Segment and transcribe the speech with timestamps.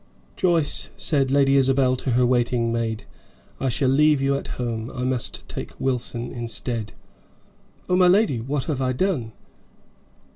[0.35, 3.03] "Joyce," said Lady Isabel to her waiting maid,
[3.59, 6.93] "I shall leave you at home; I must take Wilson instead."
[7.87, 8.39] "Oh, my lady!
[8.41, 9.31] What have I done?"